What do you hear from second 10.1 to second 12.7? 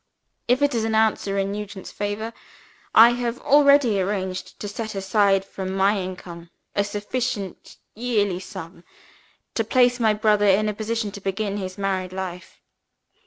brother in a position to begin his married life.